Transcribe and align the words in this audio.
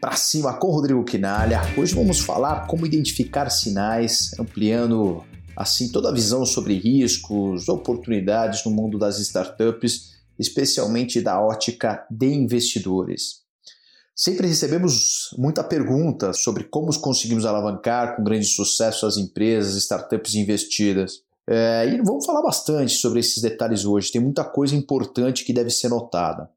para 0.00 0.16
cima 0.16 0.54
com 0.54 0.70
Rodrigo 0.70 1.04
Quinalha. 1.04 1.60
Hoje 1.76 1.94
vamos 1.94 2.20
falar 2.20 2.66
como 2.66 2.86
identificar 2.86 3.50
sinais, 3.50 4.30
ampliando 4.38 5.22
assim 5.54 5.92
toda 5.92 6.08
a 6.08 6.12
visão 6.12 6.46
sobre 6.46 6.78
riscos, 6.78 7.68
oportunidades 7.68 8.64
no 8.64 8.70
mundo 8.70 8.98
das 8.98 9.18
startups, 9.18 10.12
especialmente 10.38 11.20
da 11.20 11.38
ótica 11.38 12.06
de 12.10 12.32
investidores. 12.32 13.40
Sempre 14.16 14.48
recebemos 14.48 15.34
muita 15.36 15.62
pergunta 15.62 16.32
sobre 16.32 16.64
como 16.64 16.98
conseguimos 16.98 17.44
alavancar 17.44 18.16
com 18.16 18.24
grande 18.24 18.46
sucesso 18.46 19.04
as 19.04 19.18
empresas, 19.18 19.76
startups 19.76 20.34
investidas. 20.34 21.22
É, 21.46 21.86
e 21.88 22.02
vamos 22.02 22.24
falar 22.24 22.42
bastante 22.42 22.94
sobre 22.94 23.20
esses 23.20 23.42
detalhes 23.42 23.84
hoje. 23.84 24.12
Tem 24.12 24.20
muita 24.20 24.44
coisa 24.44 24.74
importante 24.74 25.44
que 25.44 25.52
deve 25.52 25.70
ser 25.70 25.88
notada. 25.88 26.50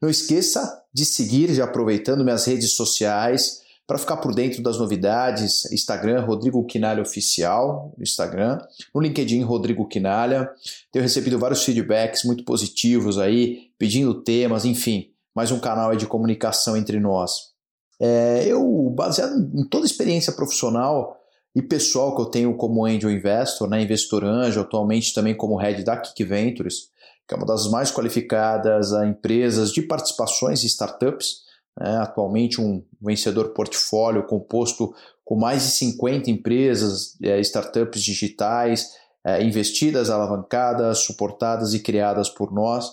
Não 0.00 0.08
esqueça 0.08 0.82
de 0.92 1.04
seguir, 1.04 1.54
já 1.54 1.64
aproveitando 1.64 2.24
minhas 2.24 2.44
redes 2.44 2.72
sociais, 2.72 3.62
para 3.86 3.98
ficar 3.98 4.16
por 4.18 4.34
dentro 4.34 4.62
das 4.62 4.78
novidades. 4.78 5.70
Instagram, 5.72 6.24
Rodrigo 6.24 6.64
Quinalha 6.64 7.02
Oficial, 7.02 7.92
no 7.96 8.02
Instagram. 8.02 8.58
No 8.94 9.00
LinkedIn, 9.00 9.42
Rodrigo 9.42 9.86
Quinalha. 9.86 10.50
Tenho 10.90 11.02
recebido 11.02 11.38
vários 11.38 11.64
feedbacks 11.64 12.24
muito 12.24 12.44
positivos 12.44 13.18
aí, 13.18 13.70
pedindo 13.78 14.22
temas, 14.22 14.64
enfim, 14.64 15.10
mais 15.34 15.50
um 15.50 15.58
canal 15.58 15.94
de 15.96 16.06
comunicação 16.06 16.76
entre 16.76 17.00
nós. 17.00 17.52
É, 18.00 18.44
eu, 18.46 18.90
baseado 18.96 19.34
em 19.54 19.64
toda 19.68 19.84
a 19.84 19.86
experiência 19.86 20.32
profissional 20.32 21.16
e 21.54 21.60
pessoal 21.60 22.16
que 22.16 22.22
eu 22.22 22.26
tenho 22.26 22.56
como 22.56 22.86
angel 22.86 23.10
investor, 23.10 23.68
né, 23.68 23.82
investor 23.82 24.24
anjo, 24.24 24.60
atualmente 24.60 25.12
também 25.12 25.36
como 25.36 25.56
head 25.56 25.84
da 25.84 25.96
Kick 25.96 26.24
Ventures, 26.24 26.90
que 27.26 27.34
é 27.34 27.36
uma 27.36 27.46
das 27.46 27.70
mais 27.70 27.90
qualificadas 27.90 28.92
a 28.92 29.06
empresas 29.06 29.72
de 29.72 29.82
participações 29.82 30.62
e 30.62 30.66
startups. 30.66 31.42
Né? 31.78 31.96
Atualmente, 31.96 32.60
um 32.60 32.84
vencedor 33.00 33.50
portfólio 33.50 34.26
composto 34.26 34.94
com 35.24 35.36
mais 35.36 35.62
de 35.62 35.70
50 35.70 36.30
empresas, 36.30 37.16
é, 37.22 37.40
startups 37.40 38.02
digitais, 38.02 38.88
é, 39.24 39.42
investidas, 39.42 40.10
alavancadas, 40.10 40.98
suportadas 40.98 41.74
e 41.74 41.80
criadas 41.80 42.28
por 42.28 42.52
nós. 42.52 42.90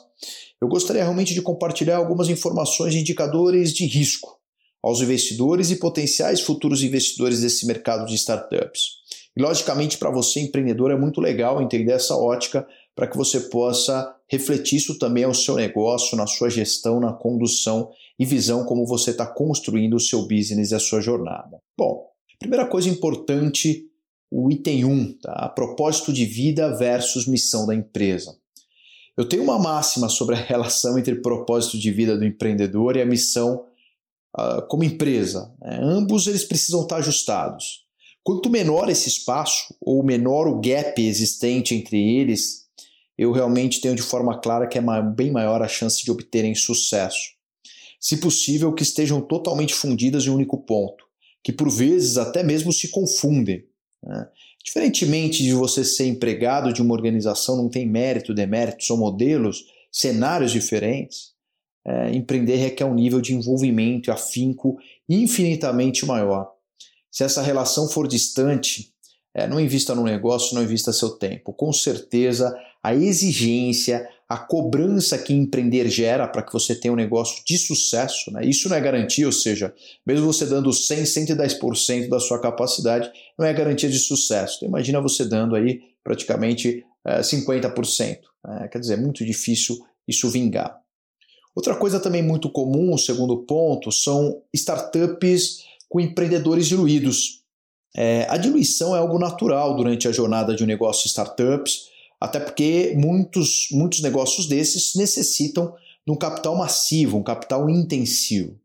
Eu 0.61 0.67
gostaria 0.67 1.03
realmente 1.03 1.33
de 1.33 1.41
compartilhar 1.41 1.97
algumas 1.97 2.29
informações 2.29 2.93
e 2.93 2.99
indicadores 2.99 3.73
de 3.73 3.85
risco 3.85 4.37
aos 4.81 5.01
investidores 5.01 5.71
e 5.71 5.75
potenciais 5.77 6.39
futuros 6.39 6.83
investidores 6.83 7.41
desse 7.41 7.65
mercado 7.65 8.05
de 8.05 8.15
startups. 8.15 8.99
E, 9.35 9.41
logicamente, 9.41 9.97
para 9.97 10.11
você, 10.11 10.39
empreendedor, 10.39 10.91
é 10.91 10.97
muito 10.97 11.19
legal 11.19 11.61
entender 11.61 11.93
essa 11.93 12.15
ótica 12.15 12.65
para 12.95 13.07
que 13.07 13.17
você 13.17 13.39
possa 13.41 14.15
refletir 14.29 14.77
isso 14.77 14.97
também 14.99 15.23
ao 15.23 15.33
seu 15.33 15.55
negócio, 15.55 16.15
na 16.15 16.27
sua 16.27 16.49
gestão, 16.49 16.99
na 16.99 17.11
condução 17.11 17.91
e 18.17 18.25
visão 18.25 18.63
como 18.63 18.85
você 18.85 19.11
está 19.11 19.25
construindo 19.25 19.95
o 19.95 19.99
seu 19.99 20.21
business 20.27 20.71
e 20.71 20.75
a 20.75 20.79
sua 20.79 21.01
jornada. 21.01 21.59
Bom, 21.77 22.05
primeira 22.37 22.67
coisa 22.67 22.87
importante, 22.87 23.87
o 24.29 24.51
item 24.51 24.85
1, 24.85 25.13
tá? 25.13 25.49
propósito 25.49 26.13
de 26.13 26.25
vida 26.25 26.75
versus 26.77 27.25
missão 27.25 27.65
da 27.65 27.73
empresa. 27.73 28.37
Eu 29.17 29.27
tenho 29.27 29.43
uma 29.43 29.57
máxima 29.57 30.07
sobre 30.07 30.35
a 30.35 30.39
relação 30.45 30.97
entre 30.97 31.15
propósito 31.15 31.77
de 31.77 31.91
vida 31.91 32.15
do 32.17 32.25
empreendedor 32.25 32.95
e 32.95 33.01
a 33.01 33.05
missão 33.05 33.65
uh, 34.37 34.61
como 34.67 34.83
empresa. 34.83 35.51
Né? 35.59 35.79
Ambos 35.81 36.27
eles 36.27 36.43
precisam 36.43 36.83
estar 36.83 36.97
ajustados. 36.97 37.85
Quanto 38.23 38.49
menor 38.49 38.89
esse 38.89 39.09
espaço, 39.09 39.73
ou 39.81 40.03
menor 40.03 40.47
o 40.47 40.61
gap 40.61 41.01
existente 41.01 41.73
entre 41.73 41.97
eles, 41.97 42.68
eu 43.19 43.33
realmente 43.33 43.81
tenho 43.81 43.95
de 43.95 44.01
forma 44.01 44.39
clara 44.39 44.65
que 44.65 44.77
é 44.77 44.81
bem 45.01 45.29
maior 45.29 45.61
a 45.61 45.67
chance 45.67 46.05
de 46.05 46.09
obterem 46.09 46.55
sucesso. 46.55 47.33
Se 47.99 48.15
possível, 48.15 48.73
que 48.73 48.81
estejam 48.81 49.19
totalmente 49.19 49.73
fundidas 49.73 50.25
em 50.25 50.29
um 50.29 50.35
único 50.35 50.57
ponto, 50.57 51.03
que 51.43 51.51
por 51.51 51.69
vezes 51.69 52.17
até 52.17 52.41
mesmo 52.41 52.71
se 52.71 52.87
confundem. 52.87 53.65
Né? 54.01 54.25
Diferentemente 54.63 55.43
de 55.43 55.53
você 55.53 55.83
ser 55.83 56.07
empregado 56.07 56.71
de 56.71 56.81
uma 56.81 56.93
organização, 56.93 57.57
não 57.57 57.67
tem 57.67 57.85
mérito, 57.85 58.33
demérito, 58.33 58.85
são 58.85 58.95
modelos, 58.95 59.65
cenários 59.91 60.53
diferentes. 60.53 61.33
É, 61.85 62.15
empreender 62.15 62.55
requer 62.55 62.85
um 62.85 62.93
nível 62.93 63.19
de 63.19 63.33
envolvimento 63.33 64.09
e 64.09 64.11
afinco 64.11 64.77
infinitamente 65.09 66.05
maior. 66.05 66.53
Se 67.11 67.25
essa 67.25 67.41
relação 67.41 67.89
for 67.89 68.07
distante, 68.07 68.93
é, 69.33 69.45
não 69.45 69.59
invista 69.59 69.93
no 69.93 70.03
negócio, 70.03 70.55
não 70.55 70.63
invista 70.63 70.93
seu 70.93 71.09
tempo. 71.11 71.51
Com 71.51 71.73
certeza, 71.73 72.55
a 72.83 72.95
exigência, 72.95 74.07
a 74.27 74.37
cobrança 74.37 75.17
que 75.17 75.33
empreender 75.33 75.89
gera 75.89 76.27
para 76.27 76.43
que 76.43 76.53
você 76.53 76.75
tenha 76.75 76.93
um 76.93 76.97
negócio 76.97 77.43
de 77.45 77.57
sucesso, 77.57 78.31
né? 78.31 78.45
isso 78.45 78.69
não 78.69 78.77
é 78.77 78.81
garantia, 78.81 79.25
ou 79.25 79.31
seja, 79.31 79.73
mesmo 80.05 80.25
você 80.25 80.45
dando 80.45 80.71
100, 80.71 81.03
110% 81.03 82.09
da 82.09 82.19
sua 82.19 82.39
capacidade, 82.39 83.11
não 83.37 83.45
é 83.45 83.53
garantia 83.53 83.89
de 83.89 83.97
sucesso. 83.97 84.57
Então, 84.57 84.69
imagina 84.69 85.01
você 85.01 85.25
dando 85.25 85.55
aí 85.55 85.81
praticamente 86.03 86.85
é, 87.05 87.21
50%. 87.21 88.19
Né? 88.45 88.67
Quer 88.71 88.79
dizer, 88.79 88.93
é 88.93 88.97
muito 88.97 89.25
difícil 89.25 89.77
isso 90.07 90.29
vingar. 90.29 90.79
Outra 91.55 91.75
coisa 91.75 91.99
também 91.99 92.21
muito 92.21 92.49
comum, 92.49 92.93
o 92.93 92.97
segundo 92.97 93.37
ponto, 93.45 93.91
são 93.91 94.41
startups 94.53 95.57
com 95.89 95.99
empreendedores 95.99 96.67
diluídos. 96.67 97.43
É, 97.95 98.27
a 98.29 98.37
diluição 98.37 98.95
é 98.95 98.99
algo 98.99 99.17
natural 99.17 99.75
durante 99.75 100.07
a 100.07 100.11
jornada 100.11 100.55
de 100.55 100.63
um 100.63 100.67
negócio 100.67 101.03
de 101.03 101.09
startups, 101.09 101.89
até 102.19 102.39
porque 102.39 102.93
muitos, 102.97 103.67
muitos 103.71 104.01
negócios 104.01 104.47
desses 104.47 104.95
necessitam 104.95 105.73
de 106.05 106.11
um 106.11 106.15
capital 106.15 106.55
massivo, 106.55 107.17
um 107.17 107.23
capital 107.23 107.69
intensivo. 107.69 108.59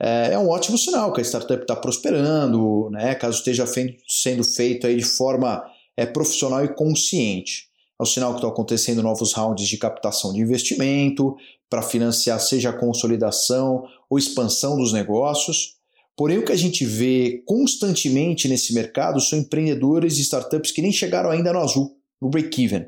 É, 0.00 0.32
é 0.32 0.38
um 0.38 0.48
ótimo 0.48 0.76
sinal 0.76 1.12
que 1.12 1.20
a 1.20 1.24
startup 1.24 1.62
está 1.62 1.76
prosperando, 1.76 2.88
né, 2.90 3.14
caso 3.14 3.38
esteja 3.38 3.64
sendo 4.08 4.44
feito 4.44 4.86
aí 4.86 4.96
de 4.96 5.04
forma 5.04 5.64
é, 5.96 6.06
profissional 6.06 6.64
e 6.64 6.74
consciente. 6.74 7.68
É 7.98 8.02
um 8.02 8.06
sinal 8.06 8.30
que 8.30 8.38
estão 8.38 8.50
acontecendo 8.50 9.02
novos 9.02 9.32
rounds 9.32 9.68
de 9.68 9.78
captação 9.78 10.32
de 10.32 10.40
investimento 10.40 11.36
para 11.70 11.82
financiar 11.82 12.40
seja 12.40 12.70
a 12.70 12.78
consolidação 12.78 13.84
ou 14.10 14.18
expansão 14.18 14.76
dos 14.76 14.92
negócios. 14.92 15.76
Porém, 16.16 16.38
o 16.38 16.44
que 16.44 16.52
a 16.52 16.56
gente 16.56 16.84
vê 16.84 17.42
constantemente 17.46 18.48
nesse 18.48 18.72
mercado 18.72 19.20
são 19.20 19.38
empreendedores 19.38 20.18
e 20.18 20.22
startups 20.22 20.70
que 20.70 20.82
nem 20.82 20.92
chegaram 20.92 21.30
ainda 21.30 21.52
no 21.52 21.60
azul, 21.60 21.96
no 22.20 22.28
break-even, 22.28 22.86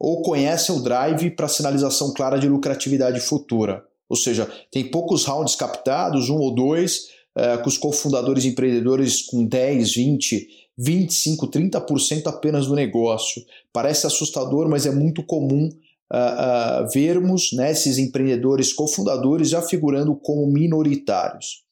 ou 0.00 0.22
conhecem 0.22 0.74
o 0.74 0.80
drive 0.80 1.30
para 1.32 1.46
sinalização 1.46 2.14
clara 2.14 2.38
de 2.38 2.48
lucratividade 2.48 3.20
futura. 3.20 3.84
Ou 4.08 4.16
seja, 4.16 4.50
tem 4.72 4.90
poucos 4.90 5.26
rounds 5.26 5.54
captados, 5.54 6.30
um 6.30 6.38
ou 6.38 6.54
dois, 6.54 7.08
é, 7.36 7.58
com 7.58 7.68
os 7.68 7.76
cofundadores 7.76 8.46
empreendedores 8.46 9.22
com 9.22 9.44
10, 9.44 9.94
20, 9.94 10.48
25, 10.76 11.46
30% 11.48 12.26
apenas 12.26 12.66
do 12.66 12.74
negócio. 12.74 13.42
Parece 13.72 14.06
assustador, 14.06 14.68
mas 14.68 14.86
é 14.86 14.90
muito 14.90 15.22
comum 15.22 15.68
uh, 15.68 16.84
uh, 16.84 16.90
vermos 16.90 17.52
né, 17.52 17.70
esses 17.70 17.98
empreendedores 17.98 18.72
cofundadores 18.72 19.50
já 19.50 19.60
figurando 19.60 20.16
como 20.16 20.46
minoritários. 20.46 21.62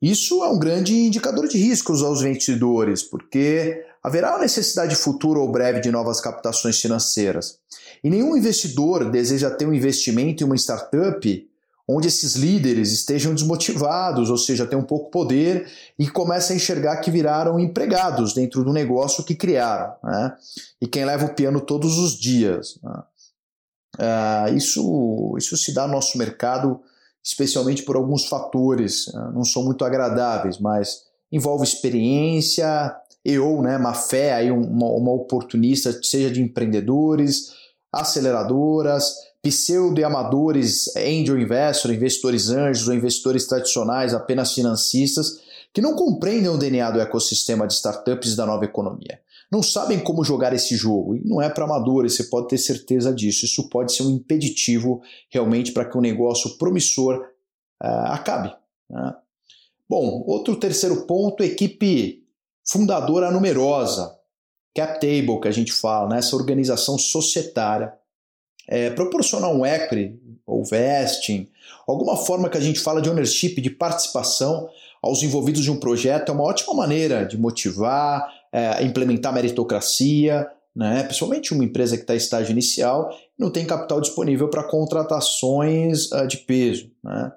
Isso 0.00 0.42
é 0.42 0.48
um 0.48 0.58
grande 0.58 0.94
indicador 0.94 1.46
de 1.46 1.58
riscos 1.58 2.02
aos 2.02 2.22
investidores, 2.22 3.02
porque 3.02 3.84
haverá 4.02 4.38
necessidade 4.38 4.96
futura 4.96 5.38
ou 5.38 5.50
breve 5.50 5.80
de 5.80 5.90
novas 5.90 6.20
captações 6.20 6.80
financeiras. 6.80 7.58
E 8.02 8.08
nenhum 8.08 8.36
investidor 8.36 9.10
deseja 9.10 9.50
ter 9.50 9.66
um 9.66 9.74
investimento 9.74 10.42
em 10.42 10.46
uma 10.46 10.56
startup 10.56 11.50
onde 11.86 12.06
esses 12.06 12.36
líderes 12.36 12.92
estejam 12.92 13.34
desmotivados, 13.34 14.30
ou 14.30 14.38
seja, 14.38 14.68
um 14.76 14.82
pouco 14.82 15.10
poder 15.10 15.68
e 15.98 16.08
começam 16.08 16.54
a 16.54 16.56
enxergar 16.56 16.98
que 16.98 17.10
viraram 17.10 17.58
empregados 17.58 18.32
dentro 18.32 18.62
do 18.62 18.72
negócio 18.72 19.24
que 19.24 19.34
criaram. 19.34 19.94
Né? 20.04 20.36
E 20.80 20.86
quem 20.86 21.04
leva 21.04 21.26
o 21.26 21.34
piano 21.34 21.60
todos 21.60 21.98
os 21.98 22.12
dias. 22.12 22.78
Né? 22.82 23.02
Uh, 23.98 24.54
isso, 24.54 25.34
isso 25.36 25.56
se 25.56 25.74
dá 25.74 25.86
no 25.86 25.94
nosso 25.94 26.16
mercado 26.16 26.80
especialmente 27.22 27.82
por 27.82 27.96
alguns 27.96 28.26
fatores, 28.26 29.10
né? 29.12 29.30
não 29.34 29.44
são 29.44 29.62
muito 29.62 29.84
agradáveis, 29.84 30.58
mas 30.58 31.09
envolve 31.30 31.64
experiência 31.64 32.94
e 33.24 33.38
ou 33.38 33.62
né, 33.62 33.76
má 33.78 33.94
fé, 33.94 34.32
aí 34.32 34.50
uma, 34.50 34.86
uma 34.86 35.12
oportunista, 35.12 35.92
seja 36.02 36.30
de 36.30 36.42
empreendedores, 36.42 37.52
aceleradoras, 37.92 39.14
pseudo 39.42 40.04
amadores, 40.04 40.94
angel 40.96 41.38
investor, 41.38 41.92
investidores 41.92 42.50
anjos 42.50 42.88
ou 42.88 42.94
investidores 42.94 43.46
tradicionais, 43.46 44.14
apenas 44.14 44.52
financistas, 44.52 45.40
que 45.72 45.80
não 45.80 45.94
compreendem 45.94 46.48
o 46.48 46.58
DNA 46.58 46.90
do 46.90 47.00
ecossistema 47.00 47.66
de 47.66 47.74
startups 47.74 48.34
da 48.34 48.44
nova 48.44 48.64
economia. 48.64 49.20
Não 49.50 49.62
sabem 49.62 49.98
como 49.98 50.24
jogar 50.24 50.52
esse 50.52 50.76
jogo. 50.76 51.16
E 51.16 51.26
não 51.26 51.42
é 51.42 51.48
para 51.48 51.64
amadores, 51.64 52.14
você 52.14 52.24
pode 52.24 52.48
ter 52.48 52.58
certeza 52.58 53.12
disso. 53.12 53.44
Isso 53.44 53.68
pode 53.68 53.92
ser 53.92 54.04
um 54.04 54.10
impeditivo 54.10 55.02
realmente 55.28 55.72
para 55.72 55.84
que 55.84 55.98
um 55.98 56.00
negócio 56.00 56.56
promissor 56.56 57.16
uh, 57.82 58.06
acabe. 58.06 58.54
Né? 58.88 59.14
Bom, 59.90 60.22
outro 60.24 60.54
terceiro 60.54 61.04
ponto, 61.04 61.42
equipe 61.42 62.22
fundadora 62.64 63.28
numerosa, 63.28 64.16
cap 64.72 65.00
table 65.00 65.40
que 65.40 65.48
a 65.48 65.50
gente 65.50 65.72
fala, 65.72 66.10
né? 66.10 66.18
essa 66.18 66.36
organização 66.36 66.96
societária 66.96 67.92
é, 68.68 68.90
proporcionar 68.90 69.50
um 69.50 69.66
equity 69.66 70.16
ou 70.46 70.64
vesting, 70.64 71.48
alguma 71.88 72.16
forma 72.16 72.48
que 72.48 72.56
a 72.56 72.60
gente 72.60 72.78
fala 72.78 73.02
de 73.02 73.10
ownership, 73.10 73.60
de 73.60 73.68
participação 73.68 74.70
aos 75.02 75.24
envolvidos 75.24 75.64
de 75.64 75.72
um 75.72 75.80
projeto, 75.80 76.28
é 76.28 76.32
uma 76.32 76.44
ótima 76.44 76.72
maneira 76.72 77.24
de 77.26 77.36
motivar, 77.36 78.32
é, 78.52 78.84
implementar 78.84 79.34
meritocracia, 79.34 80.48
né? 80.72 81.02
principalmente 81.02 81.52
uma 81.52 81.64
empresa 81.64 81.96
que 81.96 82.04
está 82.04 82.14
em 82.14 82.18
estágio 82.18 82.52
inicial 82.52 83.10
não 83.36 83.50
tem 83.50 83.66
capital 83.66 84.00
disponível 84.00 84.48
para 84.48 84.62
contratações 84.62 86.12
uh, 86.12 86.28
de 86.28 86.36
peso. 86.36 86.92
Né? 87.02 87.32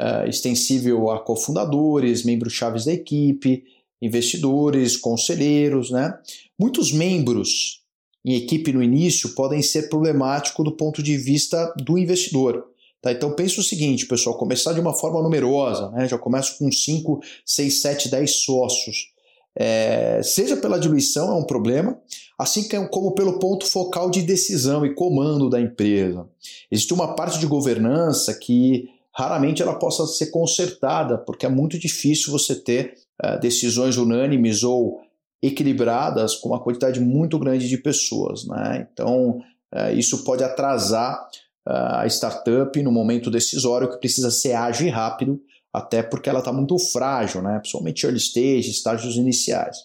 Uh, 0.00 0.26
extensível 0.26 1.10
a 1.10 1.18
cofundadores, 1.18 2.24
membros 2.24 2.54
chaves 2.54 2.86
da 2.86 2.92
equipe, 2.92 3.64
investidores, 4.00 4.96
conselheiros. 4.96 5.90
Né? 5.90 6.16
Muitos 6.58 6.90
membros 6.90 7.82
em 8.24 8.34
equipe 8.34 8.72
no 8.72 8.82
início 8.82 9.34
podem 9.34 9.60
ser 9.60 9.88
problemáticos 9.90 10.64
do 10.64 10.72
ponto 10.72 11.02
de 11.02 11.18
vista 11.18 11.74
do 11.76 11.98
investidor. 11.98 12.66
Tá? 13.02 13.12
Então 13.12 13.34
pense 13.34 13.58
o 13.58 13.62
seguinte, 13.62 14.06
pessoal, 14.06 14.36
começar 14.36 14.72
de 14.72 14.80
uma 14.80 14.92
forma 14.92 15.22
numerosa, 15.22 15.90
né? 15.90 16.06
já 16.08 16.18
começa 16.18 16.56
com 16.58 16.70
5, 16.70 17.20
6, 17.44 17.80
7, 17.80 18.08
10 18.10 18.36
sócios. 18.36 19.10
É, 19.56 20.22
seja 20.22 20.56
pela 20.56 20.78
diluição 20.78 21.30
é 21.30 21.34
um 21.34 21.44
problema, 21.44 21.98
assim 22.38 22.68
como 22.88 23.12
pelo 23.12 23.38
ponto 23.38 23.66
focal 23.66 24.10
de 24.10 24.22
decisão 24.22 24.86
e 24.86 24.94
comando 24.94 25.50
da 25.50 25.60
empresa. 25.60 26.28
Existe 26.70 26.94
uma 26.94 27.14
parte 27.14 27.38
de 27.38 27.46
governança 27.46 28.32
que 28.34 28.88
raramente 29.14 29.62
ela 29.62 29.78
possa 29.78 30.06
ser 30.06 30.30
consertada, 30.30 31.18
porque 31.18 31.46
é 31.46 31.48
muito 31.48 31.78
difícil 31.78 32.32
você 32.32 32.54
ter 32.54 32.94
uh, 33.24 33.38
decisões 33.40 33.96
unânimes 33.96 34.62
ou 34.62 35.00
equilibradas 35.42 36.36
com 36.36 36.50
uma 36.50 36.62
quantidade 36.62 37.00
muito 37.00 37.38
grande 37.38 37.68
de 37.68 37.78
pessoas. 37.78 38.46
Né? 38.46 38.88
Então, 38.92 39.38
uh, 39.74 39.92
isso 39.96 40.24
pode 40.24 40.44
atrasar 40.44 41.18
uh, 41.66 42.00
a 42.00 42.06
startup 42.06 42.80
no 42.82 42.92
momento 42.92 43.30
decisório, 43.30 43.90
que 43.90 43.98
precisa 43.98 44.30
ser 44.30 44.52
ágil 44.52 44.86
e 44.86 44.90
rápido 44.90 45.40
até 45.72 46.02
porque 46.02 46.28
ela 46.28 46.40
está 46.40 46.52
muito 46.52 46.76
frágil, 46.78 47.42
né? 47.42 47.58
principalmente 47.60 48.04
early 48.04 48.18
stage, 48.18 48.70
estágios 48.70 49.14
iniciais. 49.14 49.76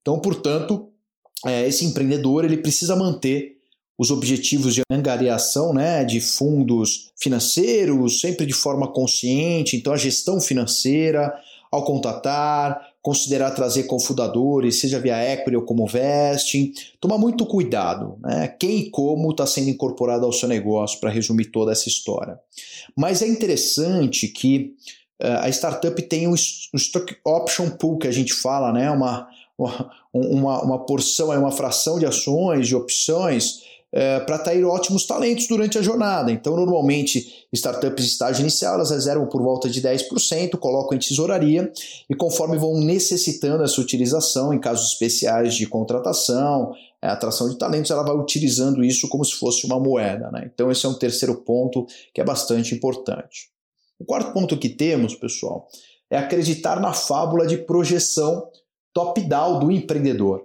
Então, 0.00 0.20
portanto, 0.20 0.92
esse 1.44 1.84
empreendedor 1.84 2.44
ele 2.44 2.56
precisa 2.56 2.94
manter 2.94 3.55
os 3.98 4.10
objetivos 4.10 4.74
de 4.74 4.82
angariação 4.90 5.72
né, 5.72 6.04
de 6.04 6.20
fundos 6.20 7.10
financeiros, 7.16 8.20
sempre 8.20 8.44
de 8.44 8.52
forma 8.52 8.88
consciente, 8.88 9.76
então 9.76 9.92
a 9.92 9.96
gestão 9.96 10.40
financeira, 10.40 11.32
ao 11.70 11.84
contatar, 11.84 12.80
considerar 13.02 13.52
trazer 13.52 13.84
cofundadores, 13.84 14.80
seja 14.80 14.98
via 14.98 15.32
equity 15.32 15.56
ou 15.56 15.62
como 15.62 15.86
vesting, 15.86 16.72
tomar 17.00 17.18
muito 17.18 17.46
cuidado, 17.46 18.18
né? 18.20 18.48
Quem 18.58 18.78
e 18.78 18.90
como 18.90 19.30
está 19.30 19.46
sendo 19.46 19.70
incorporado 19.70 20.26
ao 20.26 20.32
seu 20.32 20.48
negócio, 20.48 20.98
para 20.98 21.10
resumir 21.10 21.46
toda 21.46 21.72
essa 21.72 21.88
história. 21.88 22.38
Mas 22.96 23.22
é 23.22 23.28
interessante 23.28 24.28
que 24.28 24.74
eh, 25.20 25.38
a 25.40 25.48
startup 25.48 26.00
tem 26.02 26.26
um 26.26 26.34
stock 26.34 27.16
option 27.24 27.70
pool 27.70 27.98
que 27.98 28.08
a 28.08 28.12
gente 28.12 28.32
fala, 28.32 28.72
né? 28.72 28.90
uma, 28.90 29.28
uma, 30.12 30.62
uma 30.62 30.86
porção, 30.86 31.32
é 31.32 31.38
uma 31.38 31.52
fração 31.52 31.98
de 31.98 32.06
ações, 32.06 32.66
de 32.66 32.74
opções, 32.74 33.60
é, 33.92 34.20
para 34.20 34.36
atrair 34.36 34.64
ótimos 34.64 35.06
talentos 35.06 35.46
durante 35.46 35.78
a 35.78 35.82
jornada. 35.82 36.30
Então, 36.30 36.56
normalmente, 36.56 37.46
startups 37.52 38.04
de 38.04 38.10
estágio 38.10 38.42
inicial 38.42 38.74
elas 38.74 38.90
reservam 38.90 39.26
por 39.26 39.42
volta 39.42 39.68
de 39.68 39.80
10%, 39.80 40.58
colocam 40.58 40.96
em 40.96 41.00
tesouraria 41.00 41.72
e 42.08 42.14
conforme 42.14 42.58
vão 42.58 42.78
necessitando 42.80 43.62
essa 43.62 43.80
utilização 43.80 44.52
em 44.52 44.60
casos 44.60 44.92
especiais 44.92 45.54
de 45.54 45.66
contratação, 45.66 46.72
é, 47.00 47.08
atração 47.08 47.48
de 47.48 47.56
talentos, 47.56 47.90
ela 47.90 48.02
vai 48.02 48.16
utilizando 48.16 48.84
isso 48.84 49.08
como 49.08 49.24
se 49.24 49.34
fosse 49.34 49.64
uma 49.66 49.78
moeda. 49.78 50.30
Né? 50.30 50.50
Então, 50.52 50.70
esse 50.70 50.84
é 50.84 50.88
um 50.88 50.94
terceiro 50.94 51.36
ponto 51.42 51.86
que 52.12 52.20
é 52.20 52.24
bastante 52.24 52.74
importante. 52.74 53.48
O 53.98 54.04
quarto 54.04 54.32
ponto 54.32 54.58
que 54.58 54.68
temos, 54.68 55.14
pessoal, 55.14 55.68
é 56.10 56.18
acreditar 56.18 56.80
na 56.80 56.92
fábula 56.92 57.46
de 57.46 57.56
projeção 57.58 58.48
top-down 58.92 59.58
do 59.58 59.70
empreendedor. 59.70 60.44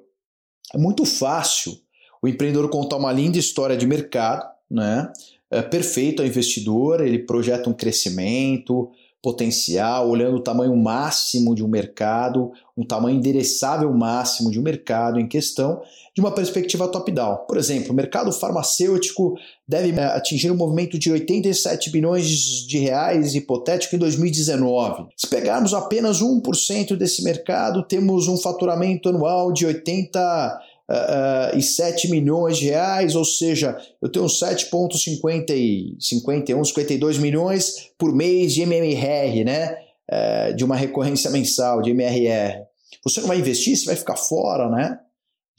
É 0.74 0.78
muito 0.78 1.06
fácil 1.06 1.78
o 2.22 2.28
empreendedor 2.28 2.70
contar 2.70 2.98
uma 2.98 3.12
linda 3.12 3.38
história 3.38 3.76
de 3.76 3.88
mercado, 3.88 4.48
né? 4.70 5.12
É 5.50 5.62
perfeito 5.62 6.22
ao 6.22 6.28
investidor, 6.28 7.02
ele 7.02 7.20
projeta 7.20 7.70
um 7.70 7.74
crescimento, 7.74 8.90
potencial, 9.22 10.10
olhando 10.10 10.38
o 10.38 10.44
tamanho 10.44 10.76
máximo 10.76 11.54
de 11.54 11.64
um 11.64 11.68
mercado, 11.68 12.52
um 12.76 12.84
tamanho 12.84 13.18
endereçável 13.18 13.94
máximo 13.94 14.50
de 14.50 14.60
um 14.60 14.64
mercado 14.64 15.20
em 15.20 15.28
questão, 15.28 15.82
de 16.16 16.20
uma 16.20 16.32
perspectiva 16.32 16.88
top-down. 16.88 17.46
Por 17.48 17.58
exemplo, 17.58 17.92
o 17.92 17.96
mercado 17.96 18.32
farmacêutico 18.32 19.36
deve 19.68 19.92
eh, 19.92 20.04
atingir 20.04 20.50
um 20.52 20.58
movimento 20.58 20.98
de 20.98 21.12
87 21.12 21.92
bilhões 21.92 22.28
de 22.28 22.80
reais 22.80 23.36
hipotético 23.36 23.96
em 23.96 24.00
2019. 24.00 25.06
Se 25.16 25.28
pegarmos 25.28 25.74
apenas 25.74 26.20
1% 26.20 26.96
desse 26.96 27.24
mercado, 27.24 27.84
temos 27.84 28.28
um 28.28 28.38
faturamento 28.38 29.10
anual 29.10 29.54
de 29.54 29.66
80 29.68 30.60
uh, 30.90 31.58
e 31.58 31.62
7 31.62 32.10
milhões 32.10 32.58
de 32.58 32.66
reais, 32.66 33.16
ou 33.16 33.26
seja, 33.26 33.78
eu 34.02 34.10
tenho 34.10 34.26
7,51, 34.26 36.66
52 36.66 37.18
milhões 37.18 37.90
por 37.98 38.14
mês 38.14 38.54
de 38.54 38.62
MMR, 38.62 39.44
né? 39.44 39.78
Uh, 40.12 40.54
de 40.56 40.66
uma 40.66 40.76
recorrência 40.76 41.32
mensal 41.32 41.82
de 41.82 41.92
MRR. 41.92 42.66
Você 43.04 43.22
não 43.22 43.28
vai 43.28 43.40
investir, 43.40 43.78
você 43.78 43.86
vai 43.86 43.96
ficar 43.96 44.18
fora, 44.18 44.70
né? 44.70 45.00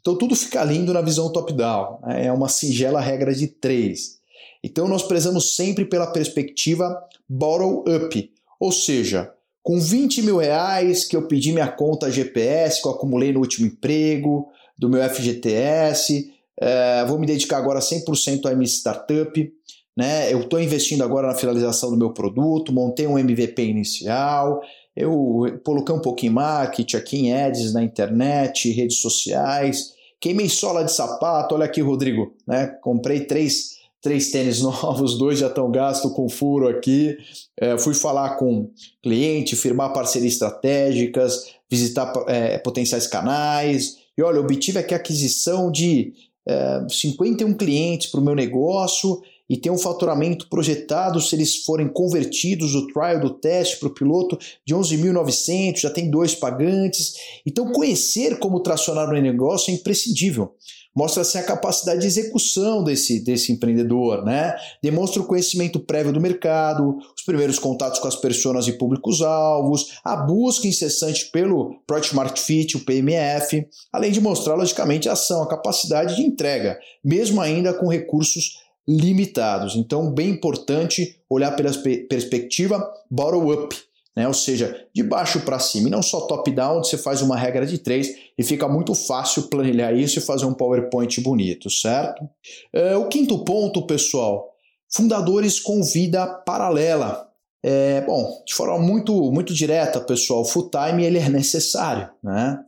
Então 0.00 0.18
tudo 0.18 0.34
fica 0.34 0.64
lindo 0.64 0.92
na 0.92 1.00
visão 1.00 1.32
top-down. 1.32 2.00
Né? 2.02 2.26
É 2.26 2.32
uma 2.32 2.48
singela 2.48 3.00
regra 3.00 3.32
de 3.34 3.46
três. 3.46 4.20
Então 4.62 4.86
nós 4.86 5.02
prezamos 5.02 5.56
sempre 5.56 5.84
pela 5.84 6.08
perspectiva 6.08 7.02
bottom-up, 7.28 8.30
ou 8.60 8.70
seja, 8.70 9.32
com 9.62 9.80
20 9.80 10.22
mil 10.22 10.38
reais 10.38 11.04
que 11.04 11.16
eu 11.16 11.26
pedi 11.26 11.52
minha 11.52 11.68
conta 11.68 12.10
GPS, 12.10 12.82
que 12.82 12.86
eu 12.86 12.92
acumulei 12.92 13.32
no 13.32 13.40
último 13.40 13.66
emprego, 13.66 14.48
do 14.82 14.88
meu 14.88 15.00
FGTS, 15.08 16.28
é, 16.60 17.04
vou 17.04 17.16
me 17.16 17.24
dedicar 17.24 17.58
agora 17.58 17.78
100% 17.78 18.46
a 18.46 18.54
minha 18.56 18.66
startup, 18.66 19.52
né? 19.96 20.32
eu 20.32 20.40
estou 20.40 20.60
investindo 20.60 21.04
agora 21.04 21.28
na 21.28 21.36
finalização 21.36 21.90
do 21.90 21.96
meu 21.96 22.12
produto, 22.12 22.72
montei 22.72 23.06
um 23.06 23.16
MVP 23.16 23.62
inicial, 23.62 24.60
eu 24.96 25.60
coloquei 25.64 25.94
um 25.94 26.00
pouco 26.00 26.26
em 26.26 26.30
marketing, 26.30 26.96
aqui 26.96 27.16
em 27.16 27.32
ads, 27.32 27.72
na 27.72 27.84
internet, 27.84 28.72
redes 28.72 29.00
sociais, 29.00 29.92
queimei 30.20 30.48
sola 30.48 30.82
de 30.84 30.90
sapato, 30.90 31.54
olha 31.54 31.64
aqui 31.64 31.80
Rodrigo, 31.80 32.34
né? 32.44 32.66
comprei 32.82 33.20
três 33.20 33.80
três 34.02 34.32
tênis 34.32 34.60
novos, 34.62 35.16
dois 35.16 35.38
já 35.38 35.46
estão 35.46 35.70
gastos 35.70 36.12
com 36.12 36.28
furo 36.28 36.66
aqui. 36.66 37.16
É, 37.56 37.78
fui 37.78 37.94
falar 37.94 38.30
com 38.30 38.68
cliente, 39.00 39.54
firmar 39.54 39.92
parcerias 39.92 40.32
estratégicas, 40.32 41.52
visitar 41.70 42.12
é, 42.26 42.58
potenciais 42.58 43.06
canais, 43.06 44.01
e 44.16 44.22
olha, 44.22 44.40
obtive 44.40 44.78
aqui 44.78 44.94
a 44.94 44.96
aquisição 44.96 45.70
de 45.70 46.12
é, 46.46 46.86
51 46.88 47.54
clientes 47.54 48.08
para 48.08 48.20
o 48.20 48.24
meu 48.24 48.34
negócio 48.34 49.20
e 49.48 49.56
tem 49.56 49.70
um 49.70 49.78
faturamento 49.78 50.48
projetado, 50.48 51.20
se 51.20 51.36
eles 51.36 51.64
forem 51.64 51.88
convertidos, 51.88 52.74
o 52.74 52.86
trial 52.86 53.20
do 53.20 53.30
teste 53.30 53.78
para 53.78 53.88
o 53.88 53.94
piloto, 53.94 54.38
de 54.66 54.74
11.900, 54.74 55.78
já 55.78 55.90
tem 55.90 56.10
dois 56.10 56.34
pagantes. 56.34 57.12
Então, 57.46 57.70
conhecer 57.70 58.38
como 58.38 58.60
tracionar 58.60 59.10
o 59.10 59.20
negócio 59.20 59.70
é 59.70 59.74
imprescindível 59.74 60.54
mostra 60.94 61.22
assim, 61.22 61.38
a 61.38 61.42
capacidade 61.42 62.00
de 62.00 62.06
execução 62.06 62.84
desse, 62.84 63.24
desse 63.24 63.52
empreendedor, 63.52 64.24
né? 64.24 64.54
Demonstra 64.82 65.22
o 65.22 65.26
conhecimento 65.26 65.80
prévio 65.80 66.12
do 66.12 66.20
mercado, 66.20 66.98
os 67.16 67.24
primeiros 67.24 67.58
contatos 67.58 67.98
com 67.98 68.08
as 68.08 68.16
pessoas 68.16 68.66
e 68.66 68.72
públicos-alvos, 68.72 69.98
a 70.04 70.16
busca 70.16 70.66
incessante 70.66 71.30
pelo 71.30 71.80
Product 71.86 72.14
Market 72.14 72.38
Fit, 72.38 72.76
o 72.76 72.84
PMF, 72.84 73.66
além 73.92 74.12
de 74.12 74.20
mostrar, 74.20 74.54
logicamente, 74.54 75.08
a 75.08 75.12
ação, 75.12 75.42
a 75.42 75.48
capacidade 75.48 76.16
de 76.16 76.22
entrega, 76.22 76.78
mesmo 77.04 77.40
ainda 77.40 77.72
com 77.72 77.86
recursos 77.86 78.60
limitados. 78.86 79.76
Então, 79.76 80.12
bem 80.12 80.30
importante 80.30 81.20
olhar 81.30 81.52
pela 81.52 81.70
perspectiva 82.08 82.84
bottom-up 83.10 83.74
né? 84.16 84.28
Ou 84.28 84.34
seja, 84.34 84.86
de 84.94 85.02
baixo 85.02 85.40
para 85.40 85.58
cima, 85.58 85.88
e 85.88 85.90
não 85.90 86.02
só 86.02 86.22
top-down, 86.22 86.84
você 86.84 86.98
faz 86.98 87.22
uma 87.22 87.36
regra 87.36 87.66
de 87.66 87.78
três 87.78 88.14
e 88.36 88.42
fica 88.42 88.68
muito 88.68 88.94
fácil 88.94 89.44
planilhar 89.44 89.94
isso 89.96 90.18
e 90.18 90.22
fazer 90.22 90.44
um 90.44 90.54
PowerPoint 90.54 91.20
bonito, 91.20 91.70
certo? 91.70 92.28
É, 92.72 92.96
o 92.96 93.08
quinto 93.08 93.44
ponto, 93.44 93.86
pessoal, 93.86 94.52
fundadores 94.94 95.58
com 95.58 95.82
vida 95.82 96.26
paralela. 96.26 97.28
É, 97.64 98.00
bom, 98.00 98.42
de 98.44 98.54
forma 98.54 98.78
muito, 98.78 99.30
muito 99.30 99.54
direta, 99.54 100.00
pessoal, 100.00 100.44
full 100.44 100.68
time 100.68 101.04
ele 101.04 101.18
é 101.18 101.28
necessário, 101.28 102.10
né? 102.22 102.58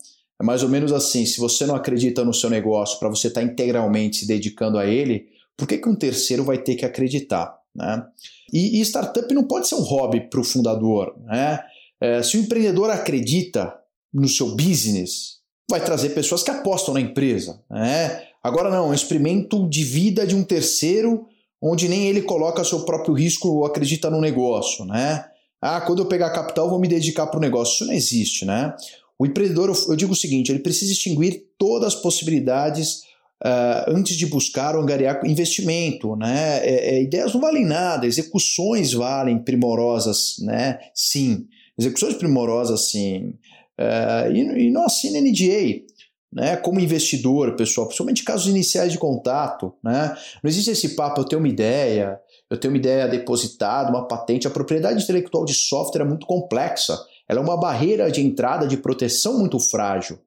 É 0.40 0.44
mais 0.44 0.62
ou 0.62 0.68
menos 0.68 0.92
assim, 0.92 1.26
se 1.26 1.38
você 1.38 1.66
não 1.66 1.74
acredita 1.74 2.24
no 2.24 2.34
seu 2.34 2.48
negócio 2.50 2.98
para 2.98 3.08
você 3.08 3.28
estar 3.28 3.40
tá 3.40 3.46
integralmente 3.46 4.18
se 4.18 4.26
dedicando 4.26 4.78
a 4.78 4.86
ele, 4.86 5.26
por 5.56 5.68
que, 5.68 5.78
que 5.78 5.88
um 5.88 5.94
terceiro 5.94 6.44
vai 6.44 6.58
ter 6.58 6.74
que 6.74 6.84
acreditar? 6.84 7.56
Né? 7.75 8.04
E, 8.52 8.78
e 8.78 8.85
startup 8.85 9.33
não 9.35 9.45
pode 9.45 9.69
ser 9.69 9.75
um 9.75 9.83
hobby 9.83 10.28
para 10.28 10.40
o 10.40 10.45
fundador. 10.45 11.14
Né? 11.25 11.61
É, 12.00 12.23
se 12.23 12.37
o 12.37 12.40
empreendedor 12.40 12.90
acredita 12.90 13.75
no 14.12 14.28
seu 14.28 14.54
business, 14.54 15.38
vai 15.69 15.83
trazer 15.83 16.11
pessoas 16.11 16.43
que 16.43 16.50
apostam 16.50 16.95
na 16.95 17.00
empresa. 17.00 17.61
Né? 17.71 18.23
Agora 18.43 18.71
não, 18.71 18.87
é 18.87 18.88
um 18.88 18.95
experimento 18.95 19.69
de 19.69 19.83
vida 19.83 20.26
de 20.26 20.35
um 20.35 20.45
terceiro 20.45 21.26
onde 21.61 21.88
nem 21.88 22.09
ele 22.09 22.21
coloca 22.21 22.62
seu 22.62 22.81
próprio 22.85 23.14
risco 23.14 23.49
ou 23.49 23.64
acredita 23.64 24.11
no 24.11 24.21
negócio, 24.21 24.85
né? 24.85 25.25
Ah, 25.62 25.81
quando 25.81 26.00
eu 26.00 26.07
pegar 26.07 26.28
capital, 26.28 26.69
vou 26.69 26.78
me 26.78 26.87
dedicar 26.87 27.26
para 27.26 27.38
o 27.38 27.40
negócio. 27.40 27.73
Isso 27.73 27.87
não 27.87 27.95
existe, 27.95 28.45
né? 28.45 28.75
O 29.19 29.25
empreendedor, 29.25 29.75
eu 29.88 29.97
digo 29.97 30.12
o 30.12 30.16
seguinte, 30.16 30.52
ele 30.52 30.59
precisa 30.59 30.93
extinguir 30.93 31.47
todas 31.57 31.95
as 31.95 32.02
possibilidades 32.02 33.04
uh, 33.44 33.90
antes 33.94 34.16
de 34.16 34.26
buscar 34.26 34.74
ou 34.74 34.82
angariar 34.82 35.20
investimento, 35.24 36.16
né? 36.16 36.58
É, 36.66 36.96
é, 36.96 37.02
ideias 37.02 37.34
não 37.34 37.40
valem 37.40 37.64
nada, 37.64 38.06
execuções 38.06 38.92
valem 38.92 39.38
primorosas, 39.38 40.36
né? 40.40 40.78
Sim, 40.94 41.46
execuções 41.78 42.14
primorosas, 42.14 42.90
sim. 42.90 43.34
Uh, 43.78 44.32
e, 44.32 44.66
e 44.66 44.70
não 44.70 44.84
assina 44.84 45.20
NDA, 45.20 45.82
né, 46.32 46.56
como 46.56 46.80
investidor, 46.80 47.54
pessoal, 47.54 47.86
principalmente 47.86 48.24
casos 48.24 48.48
iniciais 48.48 48.90
de 48.90 48.98
contato. 48.98 49.72
Né? 49.82 50.16
Não 50.42 50.48
existe 50.48 50.70
esse 50.70 50.96
papo, 50.96 51.20
eu 51.20 51.24
tenho 51.24 51.40
uma 51.40 51.48
ideia, 51.48 52.18
eu 52.50 52.58
tenho 52.58 52.72
uma 52.72 52.78
ideia 52.78 53.06
depositada, 53.06 53.90
uma 53.90 54.08
patente. 54.08 54.46
A 54.46 54.50
propriedade 54.50 55.02
intelectual 55.02 55.44
de 55.44 55.54
software 55.54 56.02
é 56.02 56.04
muito 56.04 56.26
complexa. 56.26 56.98
Ela 57.28 57.38
é 57.38 57.42
uma 57.42 57.56
barreira 57.56 58.10
de 58.10 58.20
entrada 58.20 58.66
de 58.66 58.76
proteção 58.76 59.38
muito 59.38 59.60
frágil. 59.60 60.18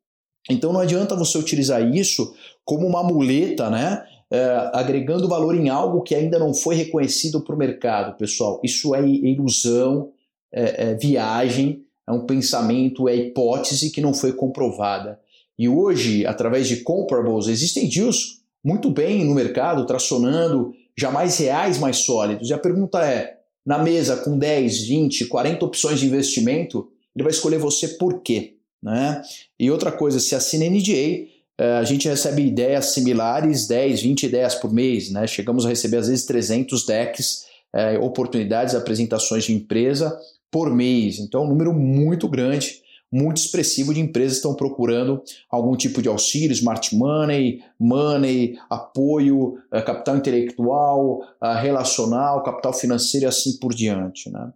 Então 0.50 0.72
não 0.72 0.80
adianta 0.80 1.16
você 1.16 1.38
utilizar 1.38 1.82
isso 1.94 2.34
como 2.63 2.86
uma 2.86 3.04
muleta, 3.04 3.70
né? 3.70 4.04
É, 4.30 4.70
agregando 4.74 5.27
valor 5.27 5.56
em 5.56 5.70
algo 5.70 6.01
que 6.01 6.13
ainda 6.13 6.38
não 6.38 6.54
foi 6.54 6.75
reconhecido 6.75 7.42
para 7.42 7.56
o 7.56 7.58
mercado, 7.58 8.18
pessoal. 8.18 8.60
Isso 8.63 8.94
é 8.94 9.08
ilusão, 9.08 10.10
é, 10.51 10.92
é 10.92 10.96
viagem, 10.96 11.84
é 12.06 12.12
um 12.12 12.25
pensamento, 12.25 13.08
é 13.08 13.16
hipótese 13.16 13.89
que 13.89 14.01
não 14.01 14.13
foi 14.13 14.34
comprovada. 14.34 15.20
E 15.58 15.68
hoje, 15.68 16.25
através 16.25 16.68
de 16.68 16.77
comparables, 16.77 17.48
existem 17.48 17.88
deals 17.88 18.42
muito 18.63 18.89
bem 18.92 19.24
no 19.24 19.34
mercado, 19.34 19.86
tracionando 19.86 20.74
jamais 20.98 21.38
reais 21.38 21.80
mais 21.80 21.98
sólidos. 21.98 22.50
E 22.50 22.54
a 22.54 22.58
pergunta 22.58 23.04
é: 23.06 23.38
na 23.66 23.77
mesa 23.77 24.18
com 24.18 24.38
10, 24.38 24.88
20, 24.88 25.25
40 25.25 25.66
opções 25.66 26.00
de 26.00 26.06
investimento, 26.06 26.89
ele 27.16 27.24
vai 27.24 27.32
escolher 27.32 27.58
você 27.58 27.88
por 27.89 28.22
quê? 28.22 28.57
Né? 28.81 29.22
E 29.60 29.69
outra 29.72 29.91
coisa, 29.91 30.19
se 30.19 30.36
assina 30.36 30.65
NDA, 30.65 31.27
eh, 31.57 31.77
a 31.79 31.84
gente 31.84 32.07
recebe 32.07 32.46
ideias 32.46 32.88
similares, 32.88 33.67
10, 33.67 34.01
20 34.01 34.24
ideias 34.24 34.55
por 34.55 34.72
mês. 34.72 35.12
Né? 35.12 35.25
Chegamos 35.27 35.65
a 35.65 35.69
receber 35.69 35.98
às 35.98 36.07
vezes 36.07 36.25
300 36.25 36.86
decks, 36.86 37.46
é, 37.74 37.98
oportunidades, 38.00 38.75
apresentações 38.75 39.43
de 39.43 39.53
empresa 39.53 40.17
por 40.50 40.74
mês. 40.74 41.19
Então, 41.19 41.41
é 41.41 41.46
um 41.46 41.50
número 41.50 41.74
muito 41.74 42.27
grande 42.27 42.81
muito 43.12 43.38
expressivo 43.38 43.93
de 43.93 44.01
empresas 44.01 44.38
estão 44.38 44.53
procurando 44.53 45.24
algum 45.50 45.75
tipo 45.75 46.01
de 46.01 46.10
auxílio, 46.10 46.51
smart 46.51 46.93
money, 46.96 47.63
money, 47.79 48.60
apoio, 48.69 49.57
eh, 49.72 49.81
capital 49.81 50.17
intelectual, 50.17 51.22
relacional, 51.62 52.43
capital 52.43 52.74
financeiro 52.74 53.25
e 53.25 53.27
assim 53.27 53.57
por 53.60 53.74
diante. 53.74 54.29
Né? 54.29 54.51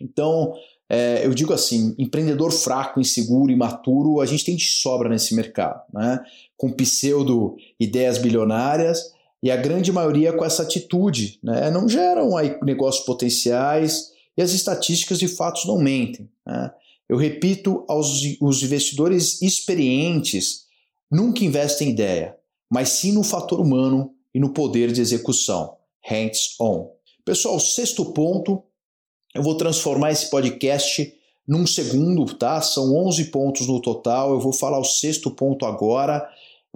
Então, 0.00 0.54
é, 0.92 1.24
eu 1.24 1.32
digo 1.32 1.52
assim, 1.52 1.94
empreendedor 1.96 2.50
fraco, 2.50 3.00
inseguro, 3.00 3.52
imaturo, 3.52 4.20
a 4.20 4.26
gente 4.26 4.44
tem 4.44 4.56
de 4.56 4.64
sobra 4.64 5.08
nesse 5.08 5.36
mercado, 5.36 5.84
né? 5.94 6.18
com 6.56 6.72
pseudo 6.72 7.56
ideias 7.78 8.18
bilionárias 8.18 9.12
e 9.40 9.52
a 9.52 9.56
grande 9.56 9.92
maioria 9.92 10.32
com 10.32 10.44
essa 10.44 10.64
atitude, 10.64 11.38
né? 11.44 11.70
não 11.70 11.88
geram 11.88 12.36
aí 12.36 12.58
negócios 12.64 13.06
potenciais 13.06 14.10
e 14.36 14.42
as 14.42 14.50
estatísticas 14.50 15.20
de 15.20 15.28
fatos 15.28 15.64
não 15.64 15.78
mentem. 15.78 16.28
Né? 16.44 16.72
Eu 17.08 17.16
repito 17.16 17.84
aos 17.88 18.20
os 18.40 18.60
investidores 18.60 19.40
experientes, 19.40 20.64
nunca 21.08 21.44
investem 21.44 21.88
em 21.88 21.92
ideia, 21.92 22.36
mas 22.68 22.88
sim 22.88 23.12
no 23.12 23.22
fator 23.22 23.60
humano 23.60 24.12
e 24.34 24.40
no 24.40 24.52
poder 24.52 24.90
de 24.90 25.00
execução, 25.00 25.76
hands-on. 26.04 26.90
Pessoal, 27.24 27.60
sexto 27.60 28.12
ponto, 28.12 28.64
eu 29.34 29.42
vou 29.42 29.54
transformar 29.54 30.10
esse 30.10 30.28
podcast 30.28 31.14
num 31.46 31.66
segundo, 31.66 32.24
tá? 32.34 32.60
São 32.60 32.94
11 32.94 33.26
pontos 33.26 33.66
no 33.66 33.80
total. 33.80 34.32
Eu 34.32 34.40
vou 34.40 34.52
falar 34.52 34.78
o 34.78 34.84
sexto 34.84 35.30
ponto 35.30 35.64
agora, 35.64 36.28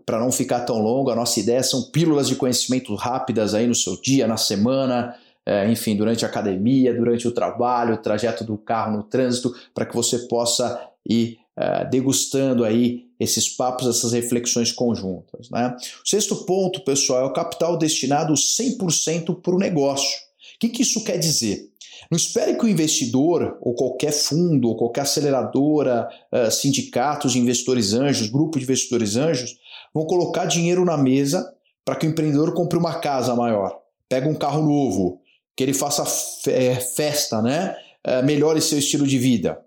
para 0.04 0.18
não 0.18 0.32
ficar 0.32 0.60
tão 0.60 0.80
longo. 0.80 1.10
A 1.10 1.16
nossa 1.16 1.38
ideia 1.40 1.62
são 1.62 1.90
pílulas 1.90 2.28
de 2.28 2.36
conhecimento 2.36 2.94
rápidas 2.94 3.54
aí 3.54 3.66
no 3.66 3.74
seu 3.74 4.00
dia, 4.00 4.26
na 4.26 4.36
semana, 4.36 5.14
é, 5.46 5.70
enfim, 5.70 5.96
durante 5.96 6.24
a 6.24 6.28
academia, 6.28 6.94
durante 6.94 7.28
o 7.28 7.32
trabalho, 7.32 7.94
o 7.94 7.98
trajeto 7.98 8.44
do 8.44 8.56
carro 8.56 8.96
no 8.96 9.02
trânsito, 9.02 9.54
para 9.72 9.86
que 9.86 9.94
você 9.94 10.18
possa 10.26 10.80
ir 11.08 11.38
é, 11.56 11.84
degustando 11.84 12.64
aí 12.64 13.04
esses 13.20 13.48
papos, 13.48 13.86
essas 13.86 14.12
reflexões 14.12 14.72
conjuntas. 14.72 15.48
Né? 15.50 15.76
O 16.04 16.08
sexto 16.08 16.44
ponto, 16.44 16.84
pessoal, 16.84 17.22
é 17.22 17.24
o 17.26 17.32
capital 17.32 17.76
destinado 17.76 18.32
100% 18.34 19.40
para 19.40 19.54
o 19.54 19.58
negócio. 19.58 20.24
O 20.56 20.58
que, 20.58 20.68
que 20.68 20.82
isso 20.82 21.04
quer 21.04 21.18
dizer? 21.18 21.70
Não 22.10 22.16
espere 22.16 22.56
que 22.56 22.64
o 22.64 22.68
investidor, 22.68 23.58
ou 23.60 23.74
qualquer 23.74 24.12
fundo, 24.12 24.68
ou 24.68 24.76
qualquer 24.76 25.02
aceleradora, 25.02 26.08
uh, 26.32 26.50
sindicatos 26.50 27.32
de 27.32 27.38
investidores 27.38 27.92
anjos, 27.92 28.28
grupo 28.28 28.58
de 28.58 28.64
investidores 28.64 29.16
anjos, 29.16 29.56
vão 29.94 30.06
colocar 30.06 30.46
dinheiro 30.46 30.84
na 30.84 30.96
mesa 30.96 31.52
para 31.84 31.96
que 31.96 32.06
o 32.06 32.10
empreendedor 32.10 32.52
compre 32.54 32.78
uma 32.78 32.94
casa 32.94 33.34
maior, 33.34 33.78
pega 34.08 34.28
um 34.28 34.34
carro 34.34 34.62
novo, 34.62 35.20
que 35.56 35.62
ele 35.62 35.74
faça 35.74 36.04
é, 36.50 36.76
festa, 36.76 37.40
né? 37.40 37.76
É, 38.02 38.22
melhore 38.22 38.60
seu 38.60 38.78
estilo 38.78 39.06
de 39.06 39.18
vida. 39.18 39.58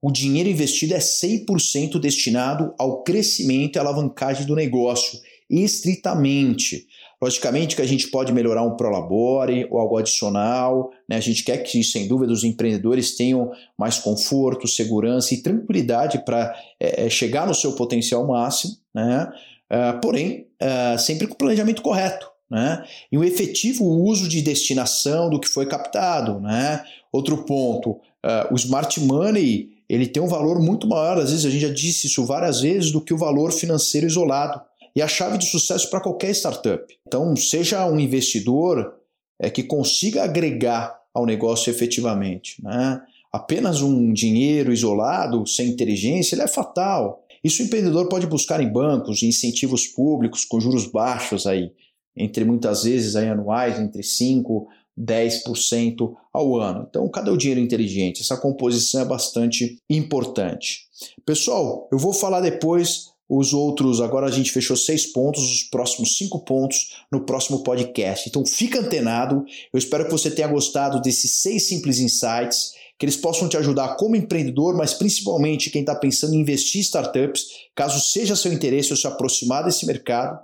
O 0.00 0.10
dinheiro 0.10 0.48
investido 0.48 0.94
é 0.94 0.98
100% 0.98 2.00
destinado 2.00 2.74
ao 2.78 3.02
crescimento 3.02 3.76
e 3.76 3.78
alavancagem 3.78 4.46
do 4.46 4.56
negócio, 4.56 5.20
estritamente. 5.48 6.86
Logicamente 7.20 7.76
que 7.76 7.82
a 7.82 7.86
gente 7.86 8.08
pode 8.08 8.32
melhorar 8.32 8.62
um 8.62 8.76
prolabore 8.76 9.66
ou 9.70 9.78
algo 9.78 9.96
adicional, 9.96 10.90
né? 11.08 11.16
a 11.16 11.20
gente 11.20 11.44
quer 11.44 11.58
que, 11.58 11.84
sem 11.84 12.08
dúvida, 12.08 12.32
os 12.32 12.42
empreendedores 12.42 13.14
tenham 13.14 13.52
mais 13.78 13.98
conforto, 13.98 14.66
segurança 14.66 15.32
e 15.32 15.42
tranquilidade 15.42 16.24
para 16.24 16.52
é, 16.80 17.06
é, 17.06 17.10
chegar 17.10 17.46
no 17.46 17.54
seu 17.54 17.72
potencial 17.72 18.26
máximo, 18.26 18.74
né? 18.92 19.30
Uh, 19.72 19.98
porém, 20.02 20.48
uh, 20.60 20.98
sempre 20.98 21.26
com 21.26 21.32
o 21.32 21.38
planejamento 21.38 21.80
correto 21.80 22.30
né? 22.52 22.84
e 23.10 23.16
um 23.16 23.24
efetivo 23.24 23.86
uso 23.86 24.28
de 24.28 24.42
destinação 24.42 25.30
do 25.30 25.40
que 25.40 25.48
foi 25.48 25.64
captado. 25.64 26.38
Né? 26.38 26.84
Outro 27.10 27.44
ponto, 27.44 27.92
uh, 27.92 28.52
o 28.52 28.56
smart 28.56 29.00
money 29.00 29.70
ele 29.88 30.06
tem 30.06 30.22
um 30.22 30.28
valor 30.28 30.60
muito 30.60 30.86
maior, 30.86 31.18
às 31.18 31.30
vezes 31.30 31.46
a 31.46 31.50
gente 31.50 31.62
já 31.62 31.72
disse 31.72 32.06
isso 32.06 32.24
várias 32.24 32.60
vezes, 32.60 32.90
do 32.90 33.00
que 33.00 33.12
o 33.12 33.18
valor 33.18 33.52
financeiro 33.52 34.06
isolado. 34.06 34.60
E 34.94 35.02
a 35.02 35.08
chave 35.08 35.38
de 35.38 35.46
sucesso 35.46 35.88
para 35.90 36.00
qualquer 36.00 36.30
startup. 36.30 36.84
Então, 37.06 37.34
seja 37.36 37.86
um 37.86 37.98
investidor 37.98 38.94
é, 39.40 39.50
que 39.50 39.62
consiga 39.62 40.24
agregar 40.24 41.00
ao 41.14 41.26
negócio 41.26 41.70
efetivamente. 41.70 42.62
Né? 42.62 43.00
Apenas 43.32 43.80
um 43.80 44.12
dinheiro 44.12 44.72
isolado, 44.72 45.46
sem 45.46 45.68
inteligência, 45.68 46.34
ele 46.34 46.42
é 46.42 46.48
fatal. 46.48 47.24
Isso 47.42 47.62
o 47.62 47.66
empreendedor 47.66 48.08
pode 48.08 48.26
buscar 48.26 48.60
em 48.60 48.70
bancos, 48.70 49.22
em 49.22 49.28
incentivos 49.28 49.86
públicos 49.86 50.44
com 50.44 50.60
juros 50.60 50.86
baixos 50.86 51.46
aí 51.46 51.72
entre 52.16 52.44
muitas 52.44 52.84
vezes 52.84 53.16
aí, 53.16 53.28
anuais, 53.28 53.80
entre 53.80 54.02
5% 54.02 54.66
10% 54.98 56.14
ao 56.32 56.56
ano. 56.56 56.86
Então, 56.88 57.08
cadê 57.08 57.30
o 57.30 57.36
dinheiro 57.36 57.60
inteligente? 57.60 58.20
Essa 58.20 58.36
composição 58.36 59.00
é 59.00 59.04
bastante 59.04 59.78
importante. 59.88 60.86
Pessoal, 61.24 61.88
eu 61.90 61.98
vou 61.98 62.12
falar 62.12 62.40
depois 62.40 63.11
os 63.34 63.54
outros. 63.54 64.00
Agora 64.00 64.26
a 64.26 64.30
gente 64.30 64.52
fechou 64.52 64.76
seis 64.76 65.06
pontos, 65.06 65.42
os 65.42 65.62
próximos 65.64 66.18
cinco 66.18 66.40
pontos 66.40 66.96
no 67.10 67.24
próximo 67.24 67.62
podcast. 67.62 68.28
Então, 68.28 68.44
fica 68.44 68.80
antenado. 68.80 69.44
Eu 69.72 69.78
espero 69.78 70.04
que 70.04 70.10
você 70.10 70.30
tenha 70.30 70.48
gostado 70.48 71.00
desses 71.00 71.36
seis 71.36 71.66
simples 71.66 71.98
insights 71.98 72.74
que 72.98 73.06
eles 73.06 73.16
possam 73.16 73.48
te 73.48 73.56
ajudar 73.56 73.96
como 73.96 74.14
empreendedor, 74.14 74.76
mas 74.76 74.94
principalmente 74.94 75.70
quem 75.70 75.80
está 75.80 75.94
pensando 75.94 76.34
em 76.34 76.40
investir 76.40 76.78
em 76.78 76.82
startups, 76.82 77.46
caso 77.74 77.98
seja 77.98 78.36
seu 78.36 78.52
interesse 78.52 78.92
ou 78.92 78.96
se 78.96 79.06
aproximar 79.06 79.64
desse 79.64 79.86
mercado. 79.86 80.38